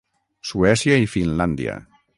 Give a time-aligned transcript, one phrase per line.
[0.51, 1.81] Suècia i Finlàndia.